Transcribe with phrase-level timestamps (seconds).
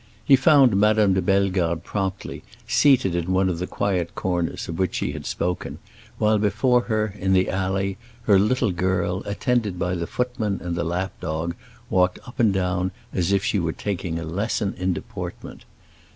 [0.25, 4.95] He found Madame de Bellegarde promptly, seated in one of the quiet corners of which
[4.95, 5.77] she had spoken,
[6.17, 10.83] while before her, in the alley, her little girl, attended by the footman and the
[10.83, 11.53] lap dog,
[11.87, 15.65] walked up and down as if she were taking a lesson in deportment.